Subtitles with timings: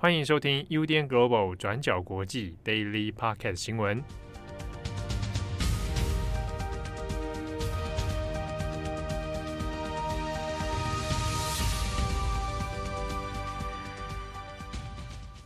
[0.00, 4.00] 欢迎收听 UDN Global 转角国际 Daily Podcast 新闻。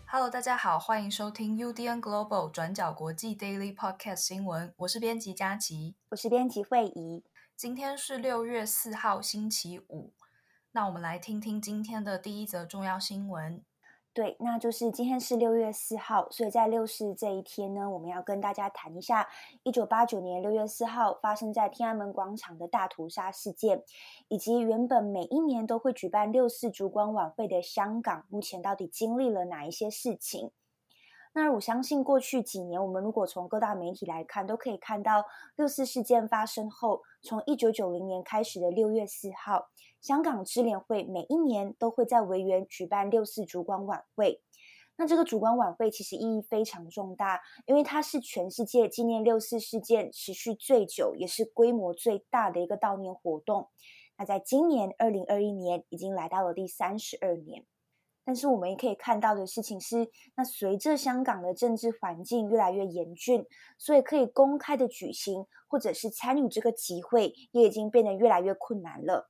[0.04, 4.75] Hello，大家好，欢迎收听 UDN Global 转角国际 Daily Podcast 新闻。
[4.77, 7.25] 我是编辑佳琪，我是编辑惠仪。
[7.57, 10.12] 今天是六月四号，星期五。
[10.73, 13.64] 那我们来听听今天的第一则重要新闻。
[14.14, 19.26] 对，那就是今天是六月四号，所以在六四这一天呢，我们要跟大家谈一下
[19.62, 23.82] 一九八九年六月四号发生在天安门广场的大屠杀事件，
[24.29, 30.50] 以及原本每一年都会举办六四烛光晚会的香港，目前到底经历了哪一些事情？
[31.35, 35.25] 那我相信过去几年，我们如果从各大媒体来看，都可以看到
[35.56, 39.69] 六四事件发生后，从一九九零年开始的六月四号，
[40.03, 44.42] 香港支联会每一年都会在维园举办六四烛光晚会。
[44.97, 53.71] 那这个烛光晚会其实意义非常重大，因为它是全世界纪念六四事件持续最久，也是规模最大的一个悼念活动。
[54.19, 57.65] 那在今年二零二一年，已经来到了第三十二年。
[58.25, 63.45] 但是我们也可以看到的事情是，那随着香港的政治环境越来越严峻，
[63.78, 69.28] 所以可以公开的举行或者是参与这个集会，也已经变得越来越困难了。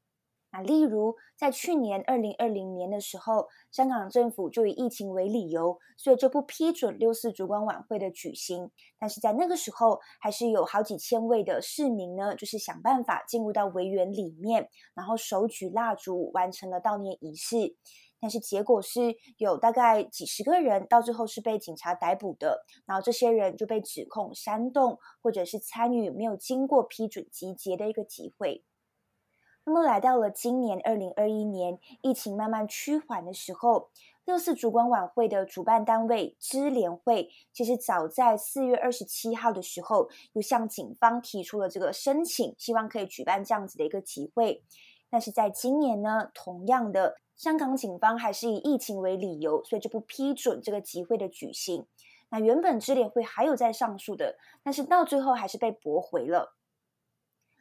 [0.55, 8.71] 那例如在去年二零二零年的时候，香港政府就以疫情为理由，所以就不批准六四烛光晚会的举行。
[8.99, 17.75] 但是在那个时候，还是有好几千位的市民呢，就是想办法进入到围园里面，然后手举蜡烛，完成了悼念仪式。
[18.23, 28.63] 但是结果是有大概几十个人到最后是被警察逮捕的，然后这些人就被指控煽动或者是参与没有经过批准集结的一个集会。
[29.65, 33.91] 那么来到了今年二零二一年，疫情慢慢趋缓的时候，
[34.25, 44.63] 六四烛光晚会的主办单位支联会，其实早在四月二十七号的时候，又向警方提出了这个申请，希望可以举办这样子的一个集会。
[45.11, 47.17] 但是在今年呢，同样的。
[47.37, 51.87] 香港警方还是以疫情为理由，所以就不批准这个集会的举行。
[52.29, 56.55] 那原本支联会还有在上诉的，但是到最后还是被驳回了。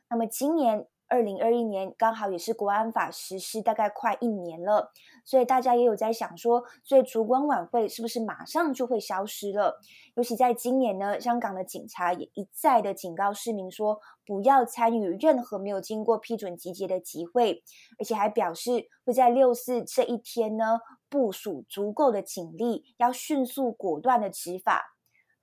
[0.10, 0.88] 那么今年。
[1.12, 4.94] 二零二一年刚好也是国安法实施大概快一年了，
[5.26, 9.78] 所以大家也有在想说，所以烛光晚会是不是马上就会消失了？
[10.16, 17.62] 尤其在今年呢，香港的警察也一再的警告市民说，不要参与任何没有经过批准集结的集会，
[18.00, 20.80] 而且还表示会在六四这一天呢，
[21.10, 24.91] 部署足够的警力，要迅速果断的执法。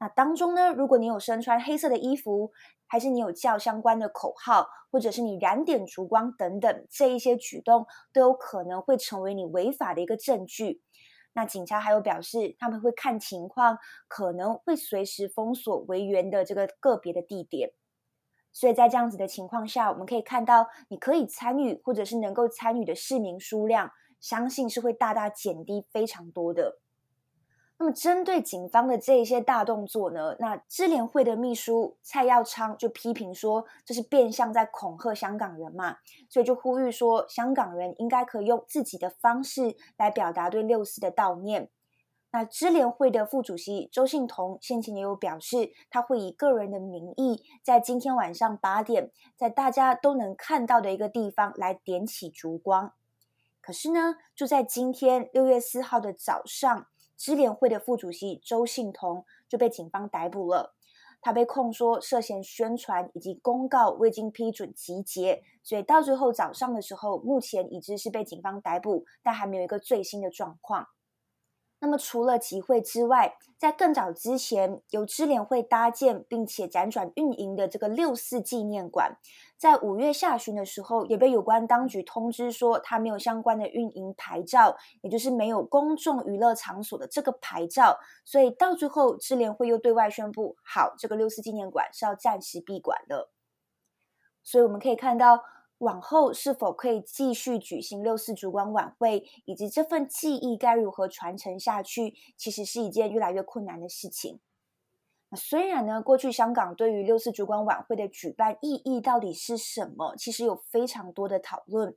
[0.00, 2.52] 那当中呢，如果你有身穿黑色的衣服，
[2.86, 10.82] 还是你有叫相关的口号，或者是你燃点烛光等等，这一些举动都有可能会成为你违法的一个证据。
[11.32, 17.72] 那警察还有表示，他们会看情况，可能会随时封锁维园的这个个别的地点。
[18.52, 26.80] 所以在这样子的情况下，我们可以看到，你可以参与或者是能够参与的市民数量，相信是会大大减低非常多的。
[27.80, 41.70] 那么，针对警方的这一些大动作呢，那支联会的秘书蔡耀昌就批评说，这是变相在恐吓香港人嘛，所以就呼吁说，香港人应该可以用自己的方式来表达对六四的悼念。
[42.32, 52.92] 那支联会的副主席周幸彤先前也有表示，他会以个人的名义，在今天晚上八点，在大家都能看到的一个地方来点起烛光。
[53.60, 56.88] 可是呢，就在今天六月四号的早上。
[57.18, 60.74] 支联会的副主席周信彤就被警方逮捕了，
[61.20, 70.86] 他被控说涉嫌宣传以及公告未经批准集结，所以到最后早上的时候，目前已知是被警方逮捕，但还没有一个最新的状况。
[71.80, 79.16] 那么除了集会之外，在更早之前，由支联会搭建并且辗转运营的这个六四纪念馆，
[79.56, 93.30] 在五月下旬的时候，也被有关当局通知说，它没有相关的运营牌照，也就是没有公众娱乐场所的这个牌照，所以到最后，支联会又对外宣布，好，这个六四纪念馆是要暂时闭馆的。
[94.42, 95.44] 所以我们可以看到。
[95.78, 104.40] 往后是否可以继续举行六四烛光晚会，以及这份记忆该如何传承下去，其实是一件越来越困难的事情。
[105.30, 111.96] 那虽然呢，过去香港对于六四烛光晚会的举办意义到底是什么，其实有非常多的讨论。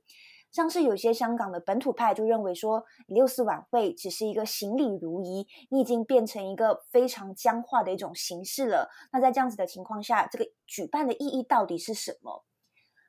[0.52, 8.90] 像是有些香港的本土派就认为说，六四晚会只是一个行礼如仪，你已经变成一个非常僵化的一种形式了。
[9.10, 12.44] 那在这样子的情况下，这个举办的意义到底是什么？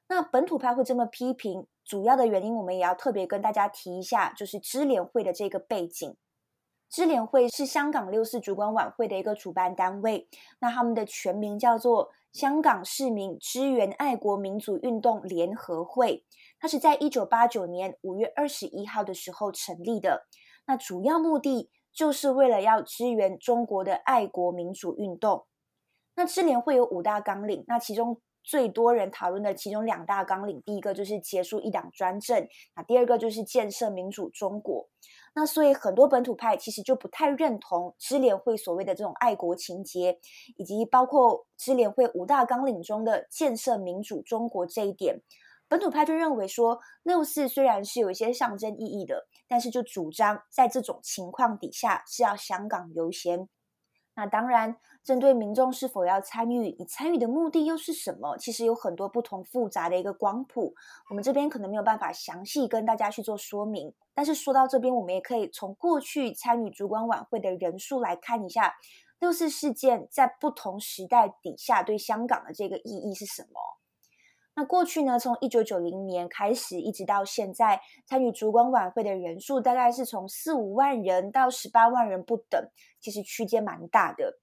[0.08, 6.16] 那本土派会这么批评，主要的原因我们也要特别跟大家提一下，就是支联会的这个背景。
[6.90, 10.28] 支联会是香港六四烛光晚会的一个主办单位，
[10.60, 16.24] 那他们的全名叫做香港市民支援爱国民主运动联合会，
[16.60, 20.28] 它是在一九八九年五月二十一号的时候成立的，
[20.68, 25.48] 那主要目的就是为了要支援中国的爱国民主运动。
[26.16, 34.90] 那支联会有五大纲领，那其中最多人讨论的其中两大纲领，第一个就是结束一党专政，那第二个就是建设民主中国。
[35.36, 40.20] 那所以很多本土派其实就不太认同支联会所谓的这种爱国情结，
[40.58, 45.22] 以及包括支联会五大纲领中的建设民主中国这一点。
[45.68, 53.50] 本土派就认为说，六四虽然是有一些象征意义的，但是就主张在这种情况底下是要香港优先。
[54.16, 58.38] 那当然，针对民众是否要参与，你参与的目的又是什么？
[58.38, 60.76] 其实有很多不同复杂的一个光谱，
[61.10, 63.94] 我们这边可能没有办法详细跟大家去做说明。
[64.14, 68.76] 但是说到这边，我们也可以从过去参与烛光晚会的人数来看一下，
[69.20, 73.83] 六四事件在不同时代底下对香港的这个意义是什么。
[74.56, 82.70] 那过去呢，从一九九零年开始，一直到现在，参与烛光晚会的人数大概是从四五万人到十八万人不等，
[83.00, 84.38] 其实区间蛮大的。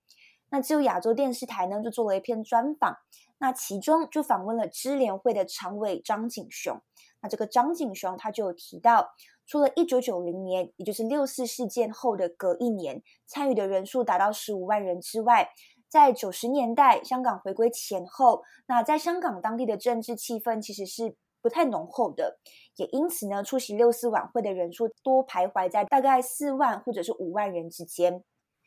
[0.50, 2.96] 那只有亚洲电视台呢，就做了一篇专访，
[3.38, 6.76] 那其中就访问了支联会的常委张景雄。
[7.20, 9.10] 那这个张景雄他就有提到，
[9.46, 15.50] 除了一九九零年，也就是六四事件后的隔一年，参与的人数达到十五万人之外。
[15.90, 22.38] 在九十年代，香港回归前后，那在香港当地的政治气氛其实是不太浓厚的，
[22.76, 28.22] 也因此呢，出席六四晚会的人数多徘徊在大概四万或者是五万人之间。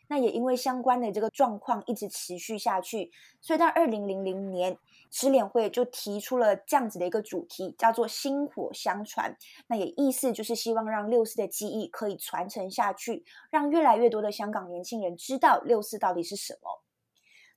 [0.10, 3.10] 那也因为相关的这个状况一直持续下去，
[3.42, 4.78] 所以到二零零零年，
[5.10, 9.36] 支联会就提出了这样子的一个主题，叫做“薪火相传”。
[9.68, 16.84] 那也意思就是希望让六四的记忆可以传承下去，让越来越多的香港年轻人知道六四到底是什么。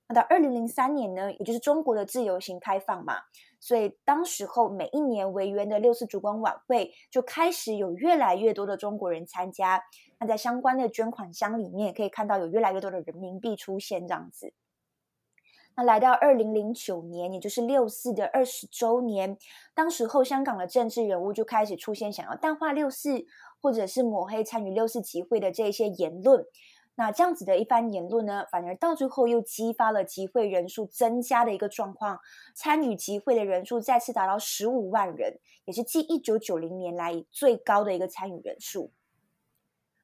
[0.09, 3.15] 那到二零零三年呢，也就是中国的自由行开放嘛，
[3.59, 9.83] 所以当时候每一年维园的六四烛光晚会就开始有越来越多的中国人参加。
[10.17, 14.53] 那在相关的捐款箱里面可以看到有越来越多的人民币出现这样子。
[15.75, 19.37] 那来到二零零九年，也就是六四的二十周年，
[19.75, 23.25] 当时候香港的政治人物就开始出现想要淡化六四，
[23.61, 26.45] 或者是抹黑参与六四集会的这些言论。
[26.99, 32.19] 那这样子的一番言论呢，反而到最后又激发了集会人数增加的一个状况，
[32.55, 38.91] 参与集会的人数再次达到十五万人，也是继一九九零年来最高的一个参与人数。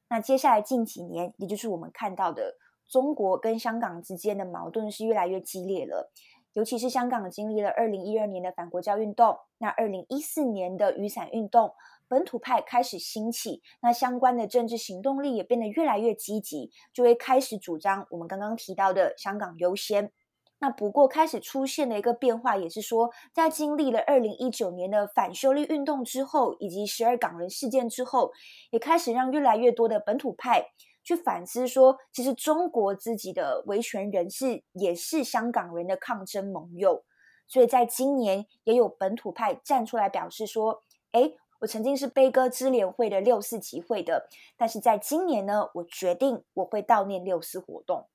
[0.08, 2.54] 那接下来近几年，也就是我们看到的
[2.88, 6.12] 中国跟香港之间的矛盾是越来越激烈了，
[6.52, 11.72] 尤其是香港经历了二零一二年的反国教运动，那二零一四年的雨伞运动。
[12.08, 20.12] 本土派开始兴起，那相关的政治行动力也变得越来越积极，就会开始主张我们刚刚提到的香港优先。
[20.60, 28.32] 那不过开始出现的一个变化，也是说，在经历了二零一九年的反修例运动之后，以及十二港人事件之后，
[28.70, 30.64] 也开始让越来越多的本土派
[31.02, 37.04] 去反思说，其实中国自己的维权人士也是香港人的抗争盟友。
[37.46, 41.32] 所以在今年，也有本土派站出来表示说，哎。
[41.64, 48.06] 我曾经是悲歌支联会的六四集会的，但是在今年呢，我决定我会悼念六四活动。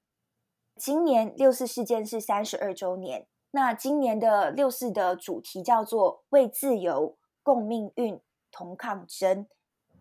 [0.76, 9.48] 今年六四事件是三十二周年，那今年的六四的主题叫做“为自由、共命运、同抗争”。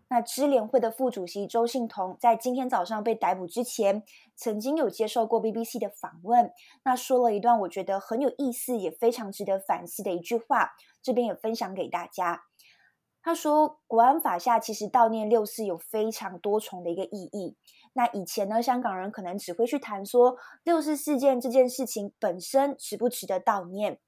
[0.09, 4.03] 那支联会的副主席周信彤在今天早上被逮捕之前，
[4.35, 6.51] 曾经有接受过 BBC 的访问，
[6.83, 12.43] 那说了一段我觉得很有意思，也非常值得反思的一句话，这边也分享给大家。
[13.21, 17.57] 他说：“国安法下，其实悼念六四有非常多重的一个意义。
[17.93, 23.99] 那以前呢，香港人可能只会去谈说六四事件这件事情本身值不值得悼念。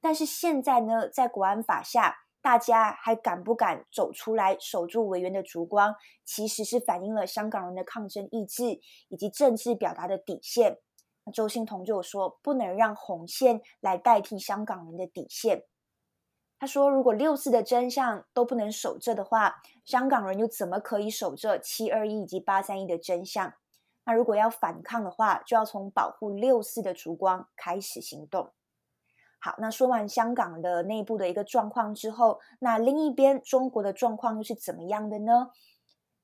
[0.00, 5.94] 但是现在呢，在国安法下，大家还敢不敢走出来守住维园的烛光，
[6.24, 10.78] 其实是反映了香港人的抗争意志以及政治表达的底线。
[11.32, 15.64] 周幸彤就说，不能让红线来代替香港人的底线。”
[16.64, 23.52] 他说：“如果六四的真相都不能守着的话，香港人又怎么可以守着七二一以及八三一的真相？
[24.06, 28.50] 那如果要反抗的话，就要从保护六四的烛光开始行动。”
[29.38, 35.50] 好，那说完香港的内部的一个状况之后，那另一边中国的状况又是怎么样的呢？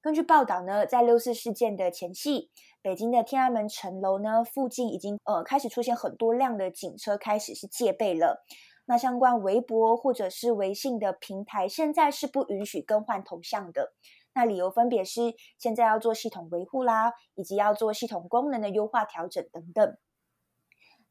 [0.01, 8.43] 根据报道呢，在六四事件的前夕，北京的天安门城楼呢附近已经呃开始出现很多辆的警车，开始是戒备了。
[8.87, 13.93] 那相关微博或者是微信的平台，现在是不允许更换头像的。
[14.33, 19.97] 那理由分别是现在要做系统维护啦，以及要做系统功能的优化调整等等。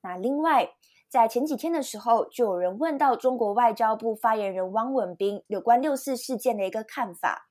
[0.01, 0.71] 那另外，
[1.09, 7.49] 在前几天的时候，就有人问到中国外交部发言人汪文斌有关六四事件的一个看法。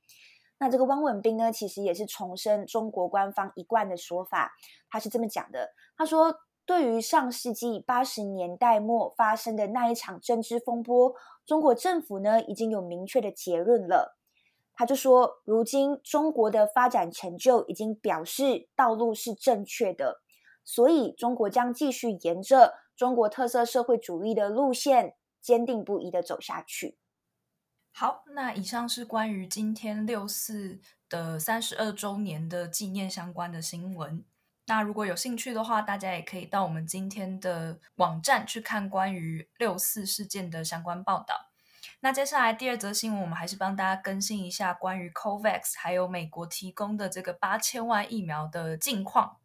[0.57, 4.51] 那这个汪文斌呢，其实也是重申中国官方一贯的说法，
[4.89, 6.35] 他是这么讲的：他说，
[6.69, 14.19] 对于上世纪八十年代末发生的那一场政治风波，中国政府呢已经有明确的结论了。
[14.75, 20.21] 他就说，如今中国的发展成就已经表示道路是正确的，
[20.63, 26.99] 所以中国将继续沿着中国特色社会主义的路线，坚定不移的走下去。
[27.91, 34.23] 好，那以上是关于今天六四的三十二周年的纪念相关的新闻。
[34.69, 41.49] 那如果有兴趣的话，大家也可以到我们今天的网站去看关于六四事件的相关报道。
[42.01, 49.37] 那接下来第二则新闻，我们还是帮大家更新一下关于 COVAX 还有美国提供的这个八千万疫苗的近况。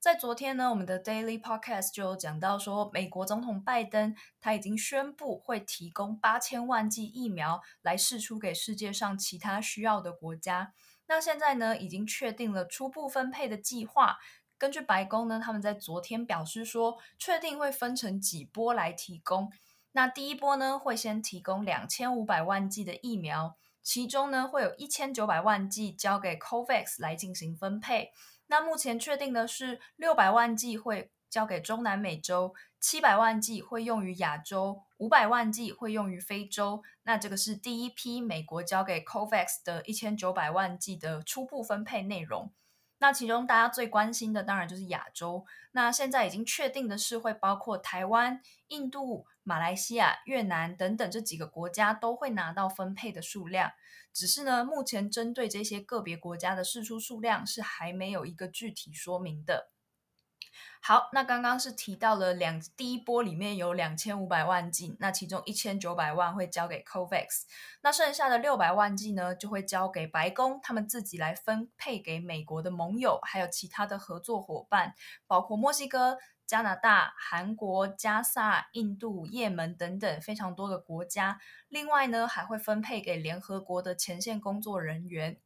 [0.00, 10.72] 在昨天呢，我们的 Daily Podcast 就有讲到说，美国总统拜登他已经宣布会提供八千万剂疫苗来试出给世界上其他需要的国家。
[11.06, 14.16] 那现在呢，已经确定了初步分配的计划。
[14.64, 19.52] 根据白宫呢，他们在昨天表示说，确定会分成几波来提供。
[19.92, 28.12] 那第一波呢，会先提供两千五百万剂的疫苗，其中呢，会有一千九百万剂交给 COVAX 来进行分配。
[28.46, 36.82] 那目前确定的是六百万剂会交给中南美洲，七百万剂会用于亚洲，五百万剂会用于非洲。
[37.02, 42.50] 那这个是第一批美国交给 COVAX 的一千九百万剂的初步分配内容。
[43.04, 45.44] 那其中大家最关心的当然就是亚洲。
[45.72, 53.72] 那现在已经确定的是会包括台湾、印度、马来西亚、越南等等这几个国家都会拿到分配的数量。
[54.14, 59.73] 只是呢，目前针对这些个别国家的释出数量是还没有一个具体说明的。
[60.80, 67.44] 好，那刚刚是提到了两第一波里面有两千五百万剂，那其中一千九百万会交给 COVAX，
[67.82, 74.94] 那剩下的六百万剂呢，就会交给白宫，他们自己来分配给美国的盟友，还有其他的合作伙伴，
[75.26, 81.38] 包括墨西哥、加拿大、韩国、加萨、印度、也门等等非常多的国家。
[81.68, 85.38] 另外呢，还会分配给联合国的前线工作人员。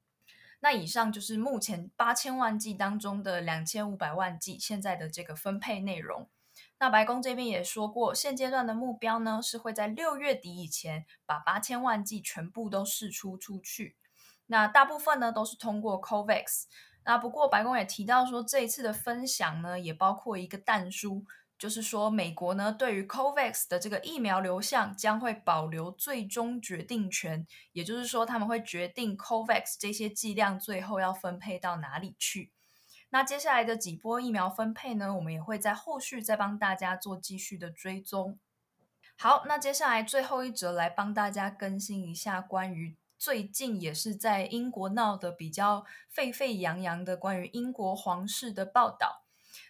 [0.60, 6.28] 那以上就是目前八千万剂当中的两千五百万剂现在的这个分配内容。
[6.80, 13.96] 那白宫这边也说过，现阶段的目标呢是会在六月底以前把八千万剂全部都试出出去。
[14.46, 16.64] 那大部分呢都是通过 COVAX。
[17.04, 21.24] 那不过白宫也提到说，这一次的分享呢也包括一个弹书。
[21.58, 32.52] 就是说，美国呢对于 COVAX 的这个疫苗流向将会保留最终决定权，也就是说，他们会决定 COVAX 这些剂量最后要分配到哪里去。
[33.10, 38.38] 那接下来的几波疫苗分配呢，我们也会在后续再帮大家做继续的追踪。
[39.16, 49.24] 好，那接下来最后一则来帮大家更新一下关于最近也是在英国闹得比较沸沸扬扬的关于英国皇室的报道。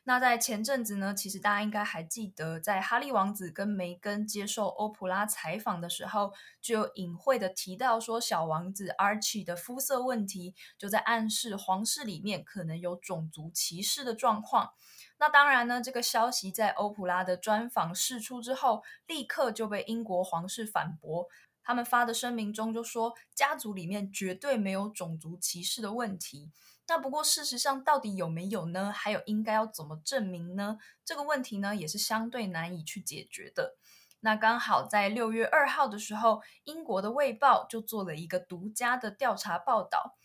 [0.08, 14.70] 那在前阵子呢，其实大家应该还记得，在哈利王子跟梅根接受欧普拉采访的时候，就有隐晦的提到说，小王子 Archie 的肤色问题，就在暗示皇室里面可能有种族歧视的状况。
[15.18, 21.26] 那当然呢，这个消息在欧普拉的专访释出之后，立刻就被英国皇室反驳。
[21.62, 26.50] 他们发的声明中就说，家族里面绝对没有种族歧视的问题。
[26.88, 28.90] 那不过，事实上到底有没有呢？
[28.90, 30.78] 还有应该要怎么证明呢？
[31.04, 33.76] 这个问题呢，也是相对难以去解决的。
[34.20, 40.16] 那刚好在六月二号的时候，英国的《卫报》就做了一个独家的调查报道，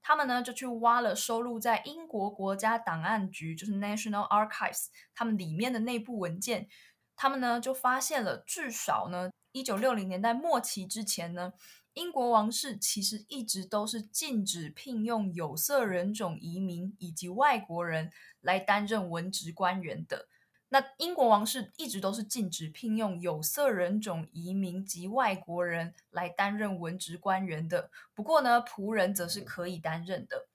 [0.00, 6.68] 他们呢就去挖了收录在英国国家档案局，就是 National Archives，他们里面的内部文件，
[7.16, 11.52] 他们呢就发现了至少呢，一九六零年代末期之前呢。
[11.94, 20.26] 英国王室其实一直都是禁止聘用有色人种移民以及外国人来担任文职官员的。
[20.70, 27.90] 那英国王室一直都是禁止聘用有色人种移民及外国人来担任文职官员的。
[28.14, 30.48] 不过呢，仆人则是可以担任的。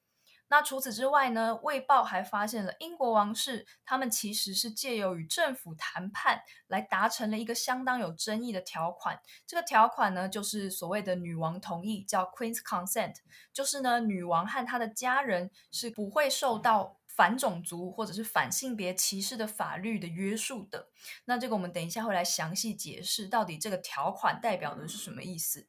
[0.49, 9.19] 那除此之外呢，《卫报》还发现了英国王室，他们其实是借由与政府谈判来达成了一个相当有争议的条款。
[9.45, 13.15] 这个条款呢，就是所谓的女王同意，叫 Queen's Consent，
[13.51, 20.87] 就是呢，女王和她的家人是不会受到反种族或者是反性别歧视的法律的约束的。
[21.25, 25.67] 那这个我们等一下会来详细解释，到底这个条款代表的是什么意思。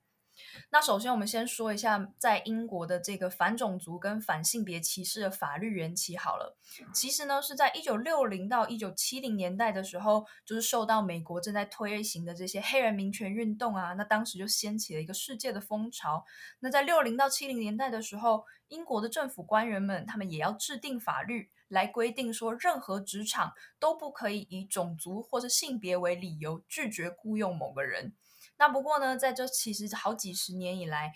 [0.71, 6.57] 那首先，我们先说一下在英国的这个反种族跟反性别歧视的法律缘起好了。
[6.93, 16.25] 其实呢，是在一九六零到一九七零年代的时候，就是受到美国正在推行的这些黑人民权运动啊，那当时就掀起了一个世界的风潮。
[16.61, 28.15] 那在六零到七零年代的时候，英国的政府官员们他们也要制定法律来规定说，任何职场都不可以以种族或者性别为理由拒绝雇佣某个人。
[28.59, 31.13] 那不过呢，在这其实好几十年以来，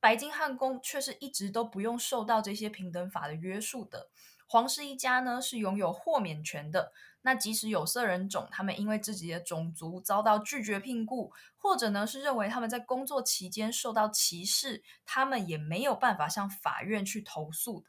[0.00, 4.08] 白金汉宫却是一直都不用受到这些平等法的约束的。
[4.46, 6.92] 皇室一家呢是拥有豁免权的。
[7.22, 17.86] 那即使有色人种他们因为自己的种族遭到拒绝聘雇，或者呢是认为他们在工作期间受到歧视，他们也没有办法向法院去投诉的。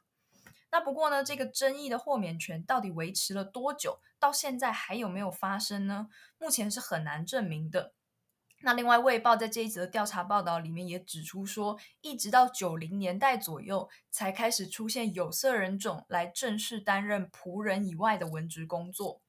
[0.71, 3.99] 那不过呢，这个争议的豁免权到底维持了多久？
[4.17, 6.07] 到现在还有没有发生呢？
[6.39, 7.93] 目前是很难证明的。
[8.61, 19.21] 那另外，《卫报》在这一则调查报道里面也指出说，一直到九零年代左右，才开始出现有色人种来正式担任仆人以外的文职工作。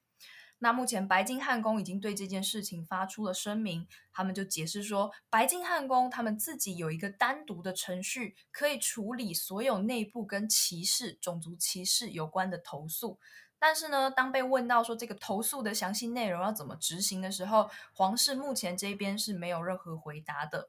[0.59, 13.19] 那目前白金汉宫已经对这件事情发出了声明，他们就解释说，白金汉宫他们自己有一个单独的程序，可以处理所有内部跟歧视、种族歧视有关的投诉。
[13.59, 20.69] 但是呢，当被问到说这个投诉的详细内容要怎么执行的时候，皇室目前这边是没有任何回答的。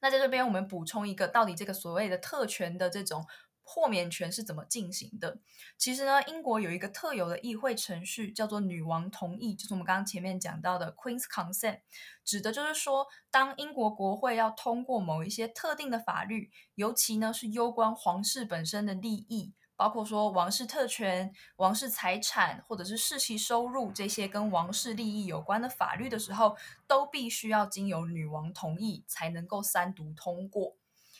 [0.00, 3.26] 那在这边我们补充一个，到底这个所谓的特权的这种
[3.62, 5.38] 豁免权是怎么进行的？
[5.76, 11.80] 其实呢，英国有一个特有的议会程序，叫做女王同意，就是我们刚刚前面讲到的 Queen's Consent，
[12.24, 19.52] 指的就是说，当英国国会要通过某一些特定的法律，尤其呢是攸关皇室本身的利益。
[19.76, 26.56] 包括说王室特权、王室财产或者是世袭收入这些跟王室利益有关的法律的时候，
[26.86, 30.76] 都必须要经由女王同意才能够三读通过。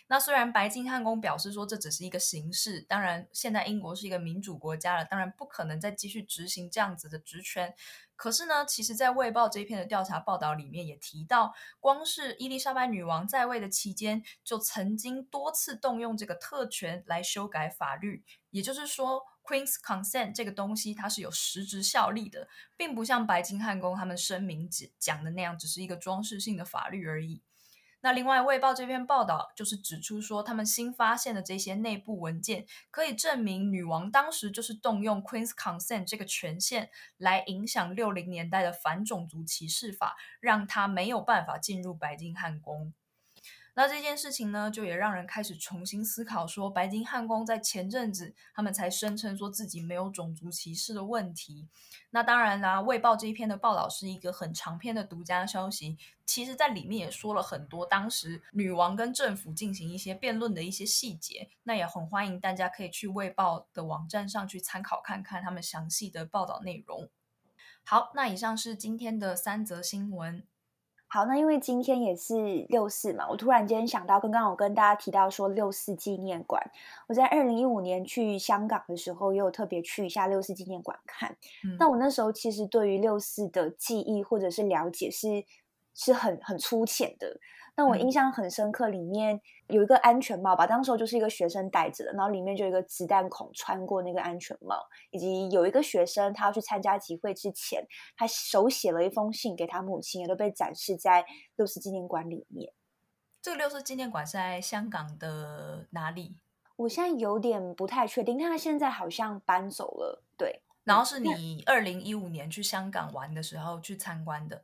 [0.09, 7.75] 那虽然白金汉宫表示说这只是一个形式，当然现在英国是一个民主国家了，当然不可能再继续执行这样子的职权。
[8.15, 18.25] 可是呢，其实，在《卫报》这一篇的调查报道里面也提到，光是伊丽莎白女王在位的期间，就曾经多次动用这个特权来修改法律。
[18.51, 24.67] 也就是说，Queen's Consent 这个东西它是有实质效力的，并不像白金汉宫他们声明
[24.99, 27.43] 讲的那样，只是一个装饰性的法律而已。
[28.03, 42.93] 那另外，《卫报》这篇报道就是指出说，他们新发现的这些内部文件可以证明，女王当时就是动用 Queen's Consent 这个权限来影响六零年代的反种族歧视法，让她没有办法进入白金汉宫。
[43.79, 51.69] 那这件事情呢，就也让人开始重新思考，说白金汉宫在前阵子他们才声称说自己没有种族歧视的问题。
[52.09, 61.51] 那当然啦，《卫报》这一篇的报道是一个很长篇的独家消息，其实在里面也说了很多当时女王跟政府进行一些辩论的一些细节。
[61.65, 67.11] 那也很欢迎大家可以去《卫报》的网站上去参考看看他们详细的报道内容。
[67.85, 70.47] 好，那以上是今天的三则新闻。
[71.09, 76.61] 好，那因为今天也是六四嘛，我突然间想到，刚刚我跟大家提到说六四纪念馆，
[77.07, 81.31] 我在二零一五年去香港的时候，也有特别去一下六四纪念馆看。
[81.65, 85.45] 嗯，那我那时候其实对于六四的记忆或者是了解是
[85.95, 87.39] 是很很粗浅的。
[87.77, 97.87] 但我印象很深刻，里面有一个安全帽吧，当时候就是一个学生戴着的，然后里面就有一个子弹孔穿过那个安全帽，以及有一个学生他要去参加集会之前，
[98.17, 101.23] 他手写了一封信给他母亲，也都被展示在
[101.57, 102.73] 六四纪念馆里面。
[103.43, 106.35] 这个六四纪念馆是在香港的哪里？
[106.77, 110.23] 我现在有点不太确定，但他现在好像搬走了。
[110.39, 114.63] 对，然后是你二零一五年去香港玩的时候去参观的。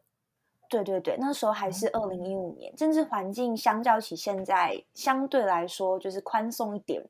[0.73, 7.03] 对对对，那时候还是二零一五年，政治环境相较起现在相对来说就是宽松一点。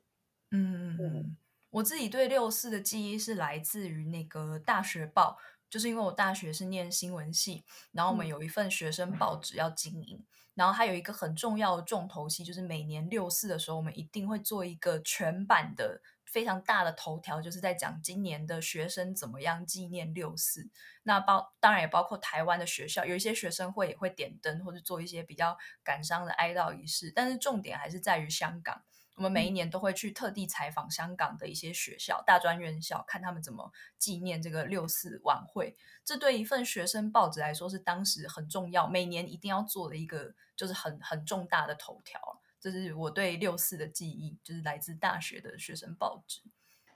[0.51, 1.37] 嗯嗯嗯，
[1.69, 5.37] 我自己对六四的记忆是来自于那个大学报，
[5.69, 16.01] 就是因为我大学是念新闻系，然后我们有一份学生报纸要经营，嗯、然后还有一个很重要的重头戏，就是每年六四的时候，我们一定会做一个全版的。
[16.33, 20.67] 非常大的头条就是在讲今年的学生怎么样纪念六四，
[21.03, 28.81] 那包当然也包括台湾的学校，有一些学生会也会点灯或者做一些比较感伤的哀悼仪式，但是重点还是在于香港。
[29.15, 35.77] 我们每一年都会去特地采访香港的一些学校、大专院校，看他们怎么纪念这个六四晚会。
[36.03, 42.19] 这对一份学生报纸来说是当时很重要，每年一定要做的一个就是很很重大的头条。
[42.63, 46.39] 这是我对六四的记忆，就是来自大学的学生报纸。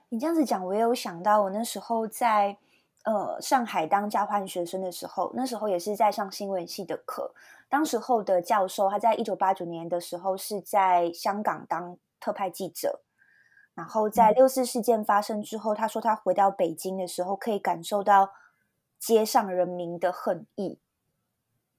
[0.08, 2.58] 你这样子讲，我也有想到，我那时候在
[3.03, 7.34] 呃上海当交换学生的时候，那时候也是在上新闻系的课。
[7.67, 13.01] 当时候的教授，他在一九八九年的时候是在香港当特派记者，
[13.73, 18.32] 然后在六四事件发生之后，他说他回到北京的时候，可以感受到
[18.97, 20.80] 街上人民的恨意。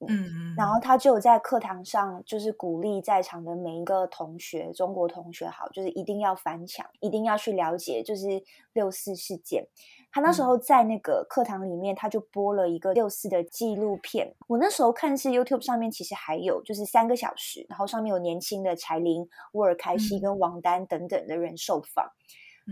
[0.06, 8.26] 嗯，然后他就在课堂上，就是鼓励在场的每一个同学，中国同学好，就是一定要翻墙，一定要去了解，就是
[8.72, 9.66] 六四事件。
[10.12, 14.34] 他那时候在那个课堂里面，他就播了一个六四的纪录片。
[14.46, 22.10] 我那时候看是 YouTube 上面，其实还有就是三个小时，然后上面有年轻的柴玲、沃尔开西跟王丹等等的人受访。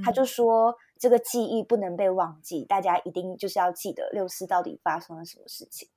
[0.05, 5.89] 他就说，这个记忆不能被忘记，大家一定就是要记得六四到底发生了什么事情。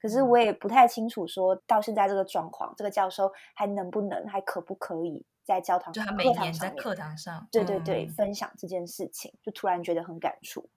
[0.00, 5.92] 可是我也不太清楚，说到现在这个状况，这个教授还能不能，还可不可以在教堂？
[5.92, 10.68] 就他每年在课堂上，对对对，嗯、分享这件事情，就突然觉得很感触。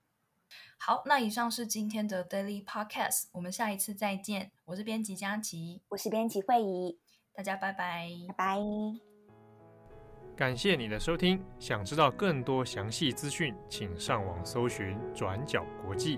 [0.80, 4.52] 好，那以上是今天的 Daily Podcast，我们下一次再见。
[4.66, 6.98] 我是编辑佳琪，我是编辑慧仪，
[7.34, 8.60] 大家拜拜，拜拜。
[10.36, 16.18] 感谢你的收听，想知道更多详细资讯，请上网搜寻转角国际。